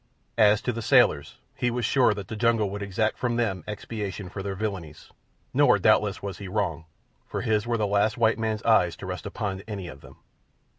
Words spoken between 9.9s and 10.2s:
them.